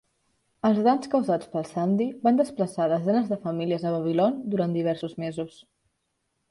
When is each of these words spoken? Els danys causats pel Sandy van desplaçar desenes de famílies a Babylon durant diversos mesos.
Els 0.69 0.79
danys 0.87 1.09
causats 1.15 1.51
pel 1.51 1.67
Sandy 1.73 2.07
van 2.29 2.39
desplaçar 2.41 2.89
desenes 2.95 3.31
de 3.35 3.41
famílies 3.47 3.87
a 3.87 3.93
Babylon 3.99 4.43
durant 4.55 4.77
diversos 4.81 5.19
mesos. 5.27 5.63